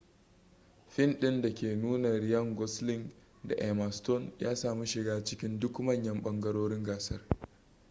[0.93, 3.13] fin ɗin da ke nuna ryan gosling
[3.43, 7.21] da emma stone ya sami shiga cikin duk manyan ɓangarorin gasar